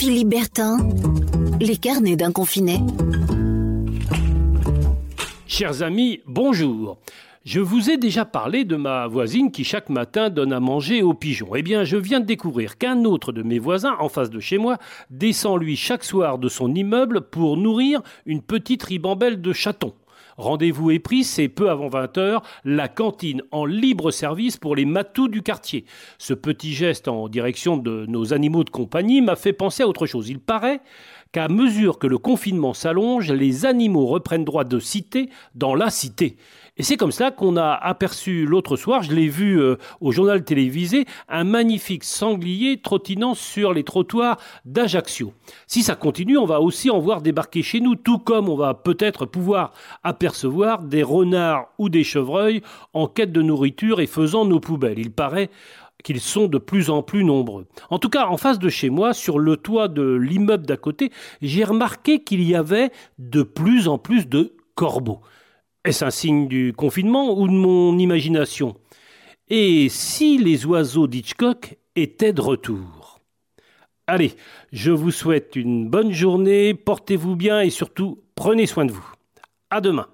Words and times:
Philippe 0.00 0.34
les 1.60 1.76
carnets 1.76 2.16
d'un 2.16 2.32
confiné. 2.32 2.78
Chers 5.46 5.82
amis, 5.82 6.20
bonjour. 6.26 6.96
Je 7.44 7.60
vous 7.60 7.90
ai 7.90 7.98
déjà 7.98 8.24
parlé 8.24 8.64
de 8.64 8.76
ma 8.76 9.06
voisine 9.08 9.50
qui 9.50 9.62
chaque 9.62 9.90
matin 9.90 10.30
donne 10.30 10.54
à 10.54 10.60
manger 10.60 11.02
aux 11.02 11.12
pigeons. 11.12 11.54
Eh 11.54 11.60
bien, 11.60 11.84
je 11.84 11.98
viens 11.98 12.20
de 12.20 12.24
découvrir 12.24 12.78
qu'un 12.78 13.04
autre 13.04 13.30
de 13.32 13.42
mes 13.42 13.58
voisins, 13.58 13.96
en 14.00 14.08
face 14.08 14.30
de 14.30 14.40
chez 14.40 14.56
moi, 14.56 14.78
descend 15.10 15.60
lui 15.60 15.76
chaque 15.76 16.04
soir 16.04 16.38
de 16.38 16.48
son 16.48 16.74
immeuble 16.74 17.20
pour 17.20 17.58
nourrir 17.58 18.00
une 18.24 18.40
petite 18.40 18.82
ribambelle 18.84 19.42
de 19.42 19.52
chatons. 19.52 19.92
Rendez-vous 20.36 20.90
est 20.90 20.98
pris, 20.98 21.24
c'est 21.24 21.48
peu 21.48 21.70
avant 21.70 21.88
20h, 21.88 22.42
la 22.64 22.88
cantine 22.88 23.42
en 23.50 23.64
libre 23.64 24.10
service 24.10 24.56
pour 24.56 24.76
les 24.76 24.84
matous 24.84 25.28
du 25.28 25.42
quartier. 25.42 25.84
Ce 26.18 26.34
petit 26.34 26.72
geste 26.72 27.08
en 27.08 27.28
direction 27.28 27.76
de 27.76 28.06
nos 28.06 28.32
animaux 28.32 28.64
de 28.64 28.70
compagnie 28.70 29.20
m'a 29.20 29.36
fait 29.36 29.52
penser 29.52 29.82
à 29.82 29.88
autre 29.88 30.06
chose. 30.06 30.28
Il 30.28 30.40
paraît 30.40 30.80
qu'à 31.32 31.48
mesure 31.48 31.98
que 31.98 32.06
le 32.06 32.18
confinement 32.18 32.74
s'allonge, 32.74 33.30
les 33.30 33.66
animaux 33.66 34.06
reprennent 34.06 34.44
droit 34.44 34.64
de 34.64 34.78
cité 34.78 35.30
dans 35.54 35.74
la 35.74 35.90
cité. 35.90 36.36
Et 36.80 36.82
c'est 36.82 36.96
comme 36.96 37.12
cela 37.12 37.30
qu'on 37.30 37.58
a 37.58 37.74
aperçu 37.74 38.46
l'autre 38.46 38.78
soir, 38.78 39.02
je 39.02 39.12
l'ai 39.12 39.28
vu 39.28 39.60
euh, 39.60 39.76
au 40.00 40.12
journal 40.12 40.42
télévisé, 40.42 41.04
un 41.28 41.44
magnifique 41.44 42.04
sanglier 42.04 42.80
trottinant 42.80 43.34
sur 43.34 43.74
les 43.74 43.84
trottoirs 43.84 44.38
d'Ajaccio. 44.64 45.34
Si 45.66 45.82
ça 45.82 45.94
continue, 45.94 46.38
on 46.38 46.46
va 46.46 46.62
aussi 46.62 46.88
en 46.88 46.98
voir 46.98 47.20
débarquer 47.20 47.62
chez 47.62 47.80
nous, 47.80 47.96
tout 47.96 48.16
comme 48.16 48.48
on 48.48 48.56
va 48.56 48.72
peut-être 48.72 49.26
pouvoir 49.26 49.74
apercevoir 50.04 50.82
des 50.82 51.02
renards 51.02 51.68
ou 51.76 51.90
des 51.90 52.02
chevreuils 52.02 52.62
en 52.94 53.08
quête 53.08 53.30
de 53.30 53.42
nourriture 53.42 54.00
et 54.00 54.06
faisant 54.06 54.46
nos 54.46 54.58
poubelles. 54.58 55.00
Il 55.00 55.12
paraît 55.12 55.50
qu'ils 56.02 56.22
sont 56.22 56.46
de 56.46 56.56
plus 56.56 56.88
en 56.88 57.02
plus 57.02 57.24
nombreux. 57.24 57.66
En 57.90 57.98
tout 57.98 58.08
cas, 58.08 58.28
en 58.28 58.38
face 58.38 58.58
de 58.58 58.70
chez 58.70 58.88
moi, 58.88 59.12
sur 59.12 59.38
le 59.38 59.58
toit 59.58 59.88
de 59.88 60.14
l'immeuble 60.14 60.64
d'à 60.64 60.78
côté, 60.78 61.12
j'ai 61.42 61.64
remarqué 61.64 62.24
qu'il 62.24 62.42
y 62.42 62.54
avait 62.54 62.90
de 63.18 63.42
plus 63.42 63.86
en 63.86 63.98
plus 63.98 64.26
de 64.26 64.54
corbeaux. 64.76 65.20
Est-ce 65.82 66.04
un 66.04 66.10
signe 66.10 66.46
du 66.46 66.74
confinement 66.76 67.38
ou 67.38 67.48
de 67.48 67.52
mon 67.52 67.96
imagination? 67.98 68.76
Et 69.48 69.88
si 69.88 70.36
les 70.36 70.66
oiseaux 70.66 71.06
d'Hitchcock 71.06 71.78
étaient 71.96 72.34
de 72.34 72.42
retour? 72.42 73.20
Allez, 74.06 74.34
je 74.72 74.90
vous 74.90 75.10
souhaite 75.10 75.56
une 75.56 75.88
bonne 75.88 76.12
journée, 76.12 76.74
portez-vous 76.74 77.34
bien 77.34 77.62
et 77.62 77.70
surtout 77.70 78.22
prenez 78.34 78.66
soin 78.66 78.84
de 78.84 78.92
vous. 78.92 79.08
À 79.70 79.80
demain. 79.80 80.06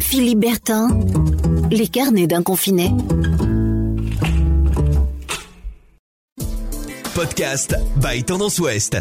Philippe 0.00 0.40
Bertin, 0.40 0.88
les 1.70 1.88
carnets 1.88 2.26
d'un 2.26 2.42
confiné. 2.42 2.90
Podcast 7.14 7.74
by 7.96 8.22
Tendance 8.22 8.58
Ouest. 8.58 8.98